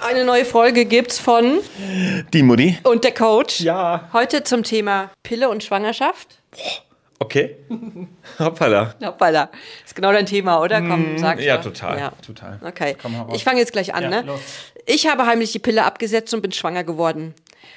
[0.00, 1.60] Eine neue Folge gibt's von
[2.32, 2.78] Die Mutti.
[2.84, 3.60] und der Coach.
[3.60, 4.08] Ja.
[4.12, 6.40] Heute zum Thema Pille und Schwangerschaft.
[7.20, 7.56] Okay.
[8.38, 8.94] Hoppala.
[9.04, 9.50] Hoppala.
[9.84, 10.80] Ist genau dein Thema, oder?
[10.80, 11.98] Komm, sag Ja, total.
[11.98, 12.12] Ja.
[12.26, 12.58] Total.
[12.64, 12.96] Okay.
[13.00, 13.28] Komm.
[13.32, 14.22] Ich fange jetzt gleich an, Ja, ne?
[14.22, 14.40] los.
[14.86, 17.34] Ich habe heimlich die Pille abgesetzt und bin schwanger geworden,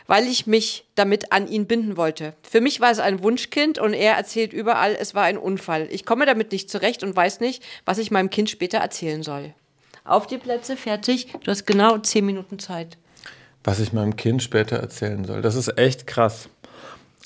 [0.07, 2.33] weil ich mich damit an ihn binden wollte.
[2.41, 5.87] Für mich war es ein Wunschkind und er erzählt überall, es war ein Unfall.
[5.91, 9.53] Ich komme damit nicht zurecht und weiß nicht, was ich meinem Kind später erzählen soll.
[10.05, 11.33] Auf die Plätze, fertig.
[11.43, 12.97] Du hast genau zehn Minuten Zeit.
[13.63, 15.41] Was ich meinem Kind später erzählen soll.
[15.41, 16.47] Das ist echt krass.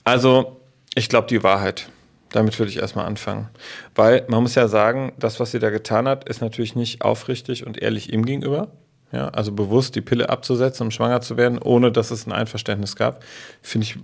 [0.05, 0.61] Also,
[0.95, 1.89] ich glaube die Wahrheit.
[2.31, 3.49] Damit würde ich erstmal anfangen.
[3.95, 7.65] Weil man muss ja sagen, das, was sie da getan hat, ist natürlich nicht aufrichtig
[7.65, 8.69] und ehrlich ihm gegenüber.
[9.11, 12.95] Ja, also bewusst die Pille abzusetzen, um schwanger zu werden, ohne dass es ein Einverständnis
[12.95, 13.23] gab,
[13.61, 13.97] finde ich,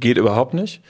[0.00, 0.80] geht überhaupt nicht.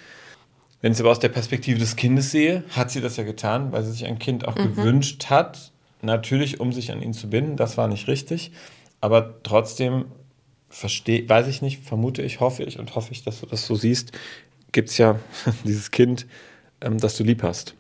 [0.83, 3.73] Wenn ich es aber aus der Perspektive des Kindes sehe, hat sie das ja getan,
[3.73, 5.73] weil sie sich ein Kind auch gewünscht hat.
[6.05, 7.57] Natürlich, um sich an ihn zu binden.
[7.57, 8.53] Das war nicht richtig.
[9.01, 10.07] Aber trotzdem
[10.69, 13.75] verstehe, weiß ich nicht, vermute ich, hoffe ich und hoffe ich, dass du das so
[13.75, 14.13] siehst,
[14.73, 15.19] gibt es ja
[15.65, 16.27] dieses Kind,
[16.81, 17.75] ähm, das du lieb hast.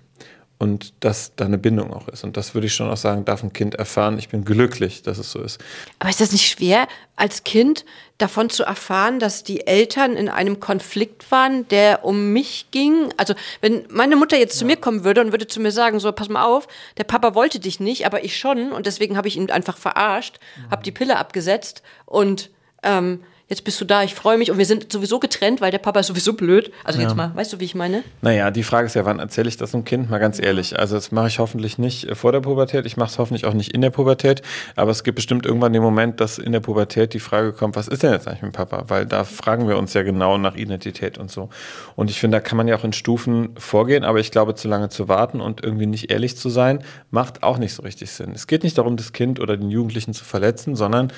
[0.65, 2.25] Und dass da eine Bindung auch ist.
[2.25, 4.19] Und das würde ich schon auch sagen, darf ein Kind erfahren.
[4.19, 5.62] Ich bin glücklich, dass es so ist.
[5.98, 7.84] Aber ist das nicht schwer, als Kind
[8.17, 13.12] davon zu erfahren, dass die Eltern in einem Konflikt waren, der um mich ging?
[13.19, 16.11] Also, wenn meine Mutter jetzt zu mir kommen würde und würde zu mir sagen, so,
[16.12, 18.73] pass mal auf, der Papa wollte dich nicht, aber ich schon.
[18.73, 20.39] Und deswegen habe ich ihn einfach verarscht,
[20.70, 22.48] habe die Pille abgesetzt und
[22.83, 24.50] ähm, jetzt bist du da, ich freue mich.
[24.50, 26.73] Und wir sind sowieso getrennt, weil der Papa ist sowieso blöd.
[26.83, 28.03] Also jetzt mal, weißt du, wie ich meine?
[28.23, 30.09] Naja, die Frage ist ja, wann erzähle ich das einem Kind?
[30.11, 30.78] Mal ganz ehrlich.
[30.78, 32.86] Also das mache ich hoffentlich nicht äh, vor der Pubertät.
[32.86, 34.42] Ich mache es hoffentlich auch nicht in der Pubertät.
[34.77, 37.89] Aber es gibt bestimmt irgendwann den Moment, dass in der Pubertät die Frage kommt, was
[37.89, 38.84] ist denn jetzt eigentlich mit Papa?
[38.89, 41.51] Weil da fragen wir uns ja genau nach Identität und so.
[41.97, 44.05] Und ich finde, da kann man ja auch in Stufen vorgehen.
[44.05, 47.58] Aber ich glaube, zu lange zu warten und irgendwie nicht ehrlich zu sein, macht auch
[47.58, 48.33] nicht so richtig Sinn.
[48.34, 51.12] Es geht nicht darum, das Kind oder den Jugendlichen zu verletzen, sondern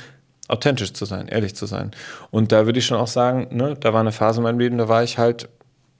[0.48, 1.90] authentisch zu sein, ehrlich zu sein.
[2.30, 4.78] Und da würde ich schon auch sagen, ne, da war eine Phase in meinem Leben,
[4.78, 5.48] da war ich halt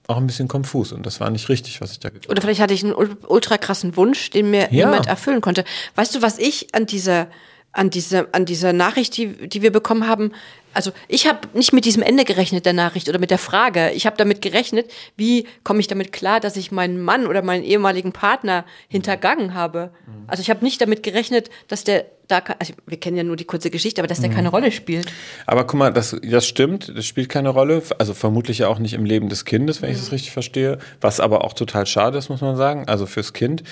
[0.07, 2.61] auch ein bisschen konfus und das war nicht richtig, was ich da getan Oder vielleicht
[2.61, 4.85] hatte ich einen ul- ultra krassen Wunsch, den mir Ja.
[4.87, 5.65] niemand erfüllen konnte.
[5.95, 7.27] Weißt du, was ich an dieser,
[7.71, 10.31] an dieser, an dieser Nachricht, die, die wir bekommen haben,
[10.77, 13.89] also ich habe nicht mit diesem Ende gerechnet der Nachricht oder mit der Frage.
[13.91, 17.63] Ich habe damit gerechnet, wie komme ich damit klar, dass ich meinen Mann oder meinen
[17.63, 19.89] ehemaligen Partner hintergangen habe.
[20.27, 23.45] Also ich habe nicht damit gerechnet, dass der da, also wir kennen ja nur die
[23.45, 25.07] kurze Geschichte, aber dass der keine Rolle spielt.
[25.45, 27.81] Aber guck mal, das, das stimmt, das spielt keine Rolle.
[27.97, 30.77] Also vermutlich ja auch nicht im Leben des Kindes, wenn ich das richtig verstehe.
[31.01, 32.87] Was aber auch total schade ist, muss man sagen.
[32.87, 33.63] Also fürs Kind.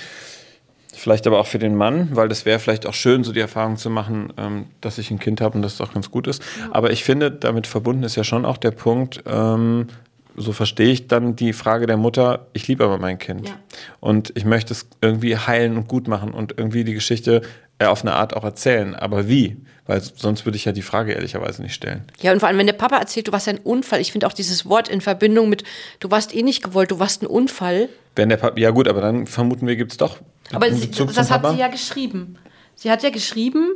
[1.06, 3.76] Vielleicht aber auch für den Mann, weil das wäre vielleicht auch schön, so die Erfahrung
[3.76, 6.42] zu machen, ähm, dass ich ein Kind habe und dass es auch ganz gut ist.
[6.72, 9.86] Aber ich finde, damit verbunden ist ja schon auch der Punkt, ähm,
[10.34, 13.50] so verstehe ich dann die Frage der Mutter, ich liebe aber mein Kind.
[13.50, 13.54] Ja.
[14.00, 17.42] Und ich möchte es irgendwie heilen und gut machen und irgendwie die Geschichte
[17.78, 18.96] äh, auf eine Art auch erzählen.
[18.96, 19.58] Aber wie?
[19.86, 22.02] Weil sonst würde ich ja die Frage ehrlicherweise nicht stellen.
[22.20, 24.00] Ja, und vor allem, wenn der Papa erzählt, du warst ein Unfall.
[24.00, 25.62] Ich finde auch dieses Wort in Verbindung mit,
[26.00, 27.90] du warst eh nicht gewollt, du warst ein Unfall.
[28.16, 30.18] Wenn der Papa, ja gut, aber dann vermuten wir, gibt es doch
[30.52, 32.38] Aber sie, das hat Papa sie ja geschrieben.
[32.74, 33.70] Sie hat ja geschrieben,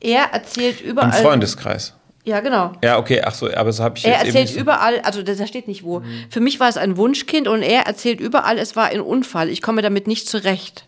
[0.00, 1.12] er erzählt im überall.
[1.12, 1.94] Freundeskreis.
[2.24, 2.72] Ja, genau.
[2.84, 5.22] Ja, okay, ach so, aber so habe ich Er jetzt eben erzählt so- überall, also
[5.22, 6.02] da steht nicht wo.
[6.28, 9.48] Für mich war es ein Wunschkind und er erzählt überall, es war ein Unfall.
[9.48, 10.84] Ich komme damit nicht zurecht.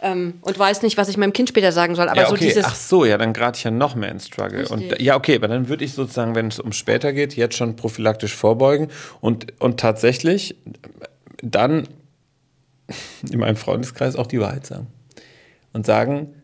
[0.00, 2.08] Ähm, und weiß nicht, was ich meinem Kind später sagen soll.
[2.08, 2.46] Aber ja, so okay.
[2.46, 2.64] dieses.
[2.64, 4.66] Ach so, ja, dann gerate ich ja noch mehr ins Struggle.
[4.68, 5.00] Und Richtig.
[5.02, 8.34] ja, okay, aber dann würde ich sozusagen, wenn es um später geht, jetzt schon prophylaktisch
[8.34, 8.88] vorbeugen
[9.20, 10.56] und, und tatsächlich
[11.40, 11.86] dann
[13.30, 14.86] in meinem Freundeskreis auch die Wahrheit sagen.
[15.72, 16.34] Und sagen,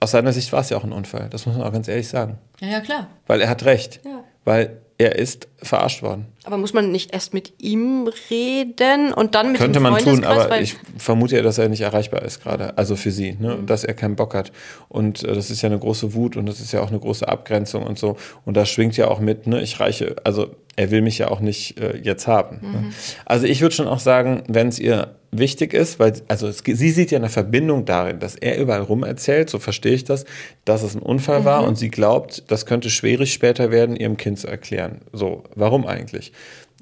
[0.00, 1.28] aus seiner Sicht war es ja auch ein Unfall.
[1.30, 2.38] Das muss man auch ganz ehrlich sagen.
[2.60, 3.08] Ja, ja, klar.
[3.26, 4.00] Weil er hat recht.
[4.04, 4.24] Ja.
[4.44, 6.26] Weil er ist verarscht worden.
[6.42, 10.24] Aber muss man nicht erst mit ihm reden und dann mit Könnte dem man tun,
[10.24, 13.56] aber ich vermute ja, dass er nicht erreichbar ist gerade, also für sie, ne?
[13.56, 13.66] Mhm.
[13.66, 14.50] dass er keinen Bock hat.
[14.88, 17.28] Und äh, das ist ja eine große Wut und das ist ja auch eine große
[17.28, 18.16] Abgrenzung und so.
[18.44, 21.40] Und da schwingt ja auch mit, ne, ich reiche, also er will mich ja auch
[21.40, 22.58] nicht äh, jetzt haben.
[22.60, 22.72] Mhm.
[22.72, 22.92] Ne?
[23.24, 26.90] Also ich würde schon auch sagen, wenn es ihr wichtig ist, weil, also es, sie
[26.90, 30.24] sieht ja eine Verbindung darin, dass er überall rum erzählt, so verstehe ich das,
[30.64, 31.68] dass es ein Unfall war Mhm.
[31.68, 35.00] und sie glaubt, das könnte schwierig später werden, ihrem Kind zu erklären.
[35.12, 36.32] So, warum eigentlich?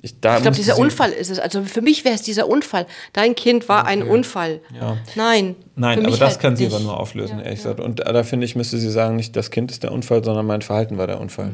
[0.03, 1.41] Ich, Ich glaube, dieser Unfall ist es.
[1.41, 2.87] Also für mich wäre es dieser Unfall.
[3.15, 4.61] Dein Kind war ein Unfall.
[4.79, 4.99] Ja.
[5.17, 5.57] Nein.
[5.75, 6.75] Nein, aber das halt kann sie nicht.
[6.75, 7.81] aber nur auflösen, ehrlich gesagt.
[7.81, 10.63] Und da finde ich, müsste sie sagen, nicht das Kind ist der Unfall, sondern mein
[10.63, 11.51] Verhalten war der Unfall.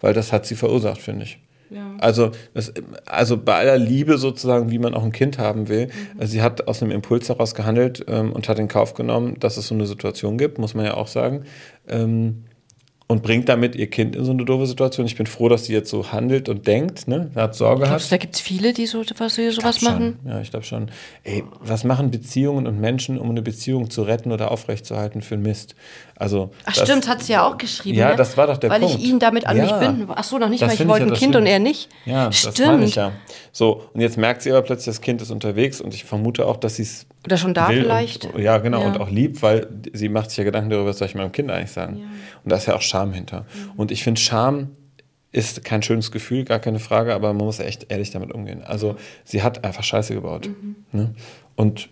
[0.00, 1.38] Weil das hat sie verursacht, finde ich.
[1.98, 2.72] Also, das,
[3.06, 5.88] also bei aller Liebe sozusagen, wie man auch ein Kind haben will,
[6.18, 9.56] also sie hat aus einem Impuls heraus gehandelt ähm, und hat in Kauf genommen, dass
[9.56, 11.44] es so eine Situation gibt, muss man ja auch sagen.
[11.88, 12.44] Ähm,
[13.06, 15.06] und bringt damit ihr Kind in so eine doofe Situation.
[15.06, 17.30] Ich bin froh, dass sie jetzt so handelt und denkt, ne?
[17.34, 18.12] hat Sorge Glaubst, hat.
[18.12, 20.18] Da gibt es viele, die so, was, die sowas machen.
[20.26, 20.90] Ja, ich glaube schon.
[21.22, 25.74] Ey, was machen Beziehungen und Menschen, um eine Beziehung zu retten oder aufrechtzuerhalten für Mist?
[26.16, 27.98] Also, Ach das, stimmt, hat sie ja auch geschrieben.
[27.98, 28.16] Ja, ne?
[28.16, 28.94] das war doch der weil Punkt.
[28.94, 30.06] Weil ich ihn damit an ja, mich binden.
[30.14, 31.36] Ach so, noch nicht, weil ich wollte ja ein Kind stimmt.
[31.36, 31.88] und er nicht.
[32.04, 32.60] Ja, stimmt.
[32.60, 33.12] das meine ich ja.
[33.50, 36.56] So, und jetzt merkt sie aber plötzlich, das Kind ist unterwegs und ich vermute auch,
[36.56, 38.26] dass sie es oder schon da vielleicht.
[38.26, 38.86] Und, ja, genau, ja.
[38.86, 41.50] und auch lieb, weil sie macht sich ja Gedanken darüber, was soll ich meinem Kind
[41.50, 41.96] eigentlich sagen.
[41.96, 42.04] Ja.
[42.44, 43.40] Und da ist ja auch Scham hinter.
[43.40, 43.72] Mhm.
[43.76, 44.70] Und ich finde, Scham
[45.32, 48.62] ist kein schönes Gefühl, gar keine Frage, aber man muss echt ehrlich damit umgehen.
[48.62, 50.48] Also sie hat einfach Scheiße gebaut.
[50.48, 50.76] Mhm.
[50.92, 51.14] Ne?
[51.56, 51.88] Und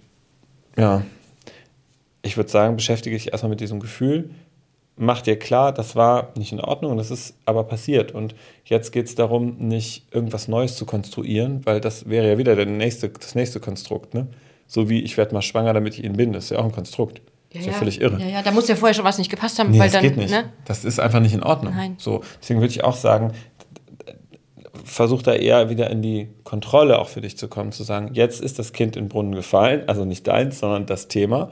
[0.77, 1.03] ja,
[2.23, 4.31] ich würde sagen, beschäftige dich erstmal mit diesem Gefühl,
[4.97, 8.13] mach dir klar, das war nicht in Ordnung das ist aber passiert.
[8.13, 8.35] Und
[8.65, 12.67] jetzt geht es darum, nicht irgendwas Neues zu konstruieren, weil das wäre ja wieder der
[12.67, 14.15] nächste, das nächste Konstrukt.
[14.15, 14.29] Ne?
[14.67, 16.33] So wie ich werde mal schwanger, damit ich ihn bin.
[16.33, 17.21] Das ist ja auch ein Konstrukt.
[17.53, 18.19] Ja, ist ja, völlig irre.
[18.19, 19.71] Ja, ja, da muss ja vorher schon was nicht gepasst haben.
[19.71, 20.31] Nee, weil das dann, geht nicht.
[20.31, 20.53] Ne?
[20.65, 21.75] Das ist einfach nicht in Ordnung.
[21.75, 21.97] Nein.
[21.99, 23.33] So, deswegen würde ich auch sagen,
[24.85, 28.41] versuch da eher wieder in die Kontrolle auch für dich zu kommen, zu sagen, jetzt
[28.41, 31.51] ist das Kind in den Brunnen gefallen, also nicht deins, sondern das Thema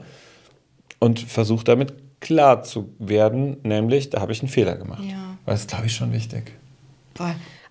[1.01, 5.03] und versuch damit klar zu werden, nämlich, da habe ich einen Fehler gemacht.
[5.03, 5.37] Ja.
[5.45, 6.53] Das ist, glaube ich, schon wichtig.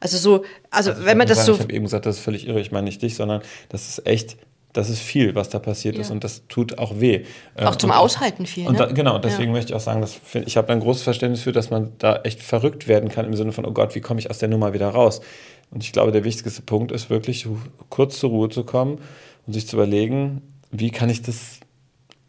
[0.00, 1.54] Also so, also, also wenn man das sagen, so...
[1.54, 3.40] Ich habe eben gesagt, das ist völlig irre, ich meine nicht dich, sondern
[3.70, 4.36] das ist echt
[4.72, 6.02] das ist viel, was da passiert ja.
[6.02, 7.24] ist und das tut auch weh.
[7.56, 8.66] Auch zum und, Aushalten viel.
[8.66, 8.78] Und ne?
[8.78, 9.56] da, genau, deswegen ja.
[9.56, 12.40] möchte ich auch sagen, dass, ich habe ein großes Verständnis für, dass man da echt
[12.40, 14.88] verrückt werden kann im Sinne von, oh Gott, wie komme ich aus der Nummer wieder
[14.88, 15.22] raus?
[15.72, 17.48] Und ich glaube, der wichtigste Punkt ist wirklich,
[17.88, 18.98] kurz zur Ruhe zu kommen
[19.46, 21.58] und sich zu überlegen, wie kann ich das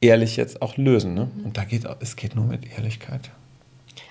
[0.02, 1.14] ehrlich jetzt auch lösen?
[1.14, 1.30] Ne?
[1.44, 3.30] Und da geht es geht nur mit Ehrlichkeit.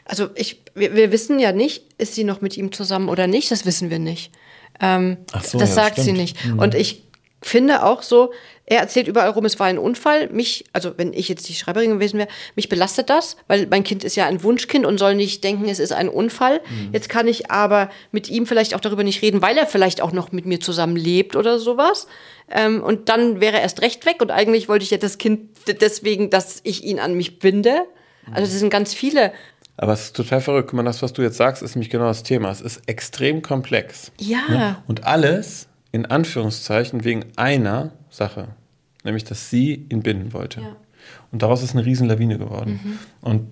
[0.04, 3.50] Also ich, wir, wir, wissen ja nicht, ist sie noch mit ihm zusammen oder nicht,
[3.50, 4.32] das wissen wir nicht.
[4.80, 6.04] Ähm, so, das ja, sagt stimmt.
[6.06, 6.44] sie nicht.
[6.44, 6.58] Mhm.
[6.58, 7.02] Und ich
[7.42, 8.32] finde auch so,
[8.66, 10.28] er erzählt überall rum, es war ein Unfall.
[10.28, 14.04] Mich, also wenn ich jetzt die Schreiberin gewesen wäre, mich belastet das, weil mein Kind
[14.04, 16.60] ist ja ein Wunschkind und soll nicht denken, es ist ein Unfall.
[16.68, 16.90] Mhm.
[16.92, 20.12] Jetzt kann ich aber mit ihm vielleicht auch darüber nicht reden, weil er vielleicht auch
[20.12, 22.06] noch mit mir zusammen lebt oder sowas.
[22.48, 25.48] Ähm, und dann wäre er erst recht weg und eigentlich wollte ich ja das Kind
[25.80, 27.86] deswegen, dass ich ihn an mich binde.
[28.32, 29.32] Also das sind ganz viele
[29.80, 30.68] aber es ist total verrückt.
[30.68, 32.50] Guck mal, das, was du jetzt sagst, ist nämlich genau das Thema.
[32.50, 34.12] Es ist extrem komplex.
[34.18, 34.42] Ja.
[34.46, 34.76] Ne?
[34.86, 38.48] Und alles in Anführungszeichen wegen einer Sache,
[39.04, 40.60] nämlich dass sie ihn binden wollte.
[40.60, 40.76] Ja.
[41.32, 42.80] Und daraus ist eine Riesenlawine geworden.
[42.82, 42.98] Mhm.
[43.20, 43.46] Und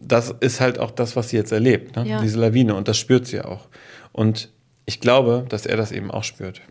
[0.00, 2.06] das ist halt auch das, was sie jetzt erlebt, ne?
[2.06, 2.20] ja.
[2.20, 2.74] diese Lawine.
[2.74, 3.68] Und das spürt sie auch.
[4.12, 4.50] Und
[4.86, 6.62] ich glaube, dass er das eben auch spürt.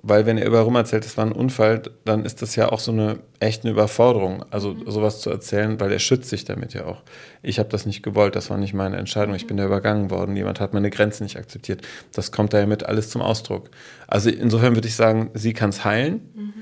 [0.00, 2.78] Weil wenn er über rum erzählt, es war ein Unfall, dann ist das ja auch
[2.78, 4.88] so eine echte Überforderung, also mhm.
[4.88, 7.02] sowas zu erzählen, weil er schützt sich damit ja auch.
[7.42, 10.36] Ich habe das nicht gewollt, das war nicht meine Entscheidung, ich bin da übergangen worden,
[10.36, 11.82] jemand hat meine Grenzen nicht akzeptiert.
[12.12, 13.70] Das kommt da ja mit alles zum Ausdruck.
[14.06, 16.52] Also insofern würde ich sagen, sie kann es heilen, mhm.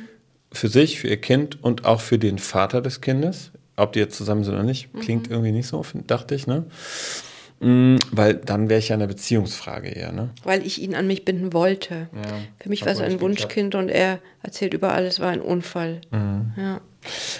[0.50, 3.52] für sich, für ihr Kind und auch für den Vater des Kindes.
[3.76, 5.32] Ob die jetzt zusammen sind oder nicht, klingt mhm.
[5.32, 6.64] irgendwie nicht so, dachte ich, ne?
[7.60, 10.30] Mm, weil dann wäre ich ja eine Beziehungsfrage eher, ne?
[10.44, 12.08] Weil ich ihn an mich binden wollte.
[12.14, 12.22] Ja,
[12.60, 16.00] Für mich war es ein Wunschkind und er erzählt überall, es war ein Unfall.
[16.10, 16.52] Mhm.
[16.56, 16.80] Ja.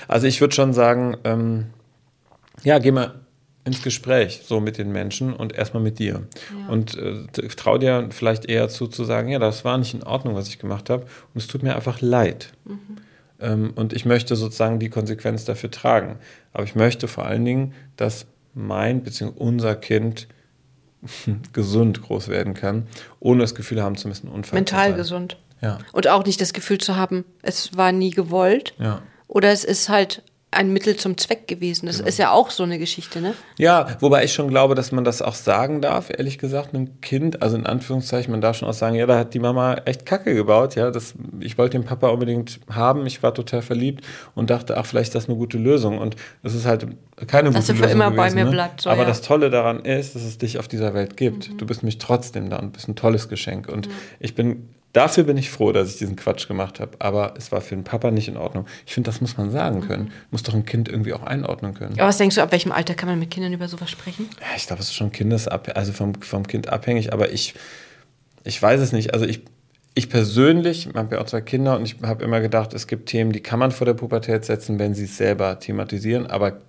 [0.08, 1.66] Also ich würde schon sagen, ähm,
[2.62, 3.20] ja, geh mal
[3.66, 6.22] ins Gespräch so mit den Menschen und erstmal mit dir.
[6.58, 6.69] Ja.
[6.69, 10.34] Und äh, trau dir vielleicht eher zu, zu sagen, ja, das war nicht in Ordnung,
[10.34, 12.52] was ich gemacht habe und es tut mir einfach leid.
[12.64, 12.78] Mhm.
[13.40, 16.16] Ähm, und ich möchte sozusagen die Konsequenz dafür tragen.
[16.52, 18.26] Aber ich möchte vor allen Dingen, dass
[18.56, 19.32] mein bzw.
[19.37, 20.26] unser Kind
[21.53, 22.87] gesund groß werden kann,
[23.20, 25.37] ohne das Gefühl haben zu müssen, Unfall Mental gesund.
[25.61, 25.79] Ja.
[25.93, 28.75] Und auch nicht das Gefühl zu haben, es war nie gewollt.
[28.79, 29.03] Ja.
[29.29, 30.23] Oder es ist halt
[30.56, 31.87] ein Mittel zum Zweck gewesen.
[31.87, 32.08] Das genau.
[32.08, 33.34] ist ja auch so eine Geschichte, ne?
[33.58, 37.43] Ja, wobei ich schon glaube, dass man das auch sagen darf, ehrlich gesagt, einem Kind,
[37.43, 40.34] also in Anführungszeichen, man darf schon auch sagen, ja, da hat die Mama echt Kacke
[40.34, 44.77] gebaut, ja, das, ich wollte den Papa unbedingt haben, ich war total verliebt und dachte,
[44.77, 46.86] ach, vielleicht ist das eine gute Lösung und das ist halt
[47.27, 48.51] keine dass gute Lösung Dass du für immer gewesen, bei mir ne?
[48.51, 48.81] bleibt.
[48.81, 49.08] So, Aber ja.
[49.08, 51.51] das Tolle daran ist, dass es dich auf dieser Welt gibt.
[51.51, 51.58] Mhm.
[51.58, 53.93] Du bist mich trotzdem da und bist ein tolles Geschenk und mhm.
[54.20, 56.93] ich bin Dafür bin ich froh, dass ich diesen Quatsch gemacht habe.
[57.00, 58.65] Aber es war für den Papa nicht in Ordnung.
[58.86, 60.05] Ich finde, das muss man sagen können.
[60.05, 60.12] Mhm.
[60.31, 61.93] Muss doch ein Kind irgendwie auch einordnen können.
[61.98, 64.26] Aber was denkst du, ab welchem Alter kann man mit Kindern über sowas sprechen?
[64.41, 67.12] Ja, ich glaube, es ist schon kindesabhängig, also vom, vom Kind abhängig.
[67.12, 67.53] Aber ich,
[68.44, 69.12] ich weiß es nicht.
[69.12, 69.43] Also ich,
[69.94, 73.10] ich persönlich, ich habe ja auch zwei Kinder und ich habe immer gedacht, es gibt
[73.10, 76.62] Themen, die kann man vor der Pubertät setzen, wenn sie es selber thematisieren, aber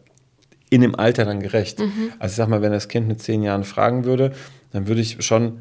[0.69, 1.79] in dem Alter dann gerecht.
[1.79, 2.12] Mhm.
[2.19, 4.34] Also ich sag mal, wenn das Kind mit zehn Jahren fragen würde,
[4.74, 5.60] dann würde ich schon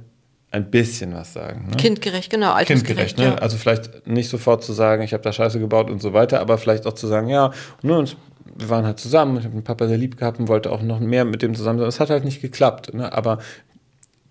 [0.56, 1.68] ein bisschen was sagen.
[1.70, 1.76] Ne?
[1.76, 2.56] Kindgerecht, genau.
[2.64, 3.24] Kindgerecht, ne?
[3.24, 3.34] Ja.
[3.36, 6.58] Also vielleicht nicht sofort zu sagen, ich habe da Scheiße gebaut und so weiter, aber
[6.58, 8.16] vielleicht auch zu sagen, ja, ne, und
[8.58, 11.00] wir waren halt zusammen, ich habe den Papa sehr lieb gehabt und wollte auch noch
[11.00, 11.88] mehr mit dem zusammen sein.
[11.88, 13.12] Es hat halt nicht geklappt, ne?
[13.12, 13.38] aber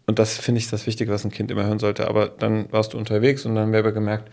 [0.08, 2.08] und das finde ich das Wichtige, was ein Kind immer hören sollte.
[2.08, 4.32] Aber dann warst du unterwegs und dann wäre gemerkt,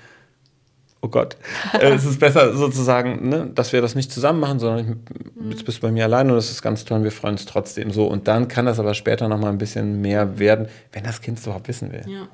[1.02, 1.36] oh Gott,
[1.74, 5.64] äh, es ist besser sozusagen, ne, dass wir das nicht zusammen machen, sondern ich, jetzt
[5.64, 7.90] bist du bei mir alleine und das ist ganz toll und wir freuen uns trotzdem
[7.90, 8.06] so.
[8.06, 11.44] Und dann kann das aber später nochmal ein bisschen mehr werden, wenn das Kind es
[11.44, 12.04] überhaupt wissen will.
[12.06, 12.28] Ja.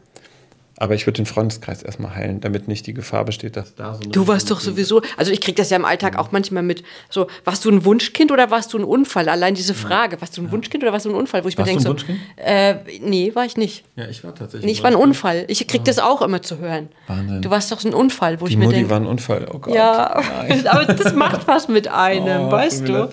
[0.81, 4.03] Aber ich würde den Freundeskreis erstmal heilen, damit nicht die Gefahr besteht, dass da so
[4.03, 6.85] eine Du warst doch sowieso, also ich kriege das ja im Alltag auch manchmal mit,
[7.11, 9.29] so, warst du ein Wunschkind oder warst du ein Unfall?
[9.29, 11.43] Allein diese Frage, warst du ein Wunschkind oder warst du ein Unfall?
[11.43, 13.85] Wo ich Warst mir du denke, ein so, äh, nee, war ich nicht.
[13.97, 14.67] Ja, ich war tatsächlich.
[14.67, 15.47] Nee, ich war ein Unfall.
[15.49, 16.91] Ich krieg das auch immer zu hören.
[17.09, 17.43] Wahnsinn.
[17.43, 19.49] Du warst doch so ein Unfall, wo Die ich mir Mutti denke, war ein Unfall,
[19.53, 19.75] oh Gott.
[19.75, 20.15] ja,
[20.67, 23.09] aber das macht was mit einem, Oh, weißt du?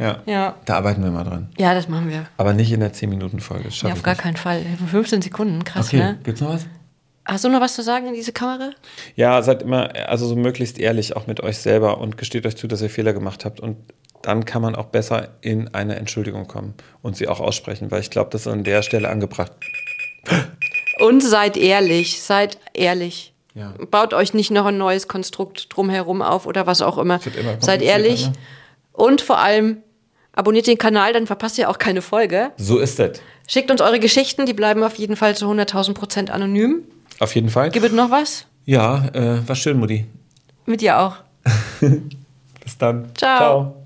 [0.00, 0.16] Ja.
[0.26, 0.56] Ja.
[0.64, 1.48] Da arbeiten wir mal dran.
[1.58, 2.26] Ja, das machen wir.
[2.38, 3.68] Aber nicht in der 10-Minuten-Folge.
[3.70, 4.62] Ja, auf gar keinen Fall.
[4.90, 6.18] 15 Sekunden, krass, Okay, ne?
[6.24, 6.66] gibt's noch was?
[7.26, 8.70] Hast du noch was zu sagen in diese Kamera?
[9.16, 12.66] Ja, seid immer, also so möglichst ehrlich auch mit euch selber und gesteht euch zu,
[12.66, 13.60] dass ihr Fehler gemacht habt.
[13.60, 13.76] Und
[14.20, 18.10] dann kann man auch besser in eine Entschuldigung kommen und sie auch aussprechen, weil ich
[18.10, 19.52] glaube, das ist an der Stelle angebracht.
[21.00, 23.32] Und seid ehrlich, seid ehrlich.
[23.54, 23.74] Ja.
[23.90, 27.20] Baut euch nicht noch ein neues Konstrukt drumherum auf oder was auch immer.
[27.38, 28.26] immer Seid ehrlich.
[28.26, 28.32] ne?
[28.92, 29.82] Und vor allem
[30.32, 32.50] abonniert den Kanal, dann verpasst ihr auch keine Folge.
[32.56, 33.20] So ist das.
[33.46, 36.84] Schickt uns eure Geschichten, die bleiben auf jeden Fall zu 100.000 Prozent anonym.
[37.20, 37.70] Auf jeden Fall.
[37.70, 38.46] Gibt es noch was?
[38.64, 40.06] Ja, äh, war schön, Mutti.
[40.66, 41.16] Mit dir auch.
[41.80, 43.10] Bis dann.
[43.14, 43.83] Ciao.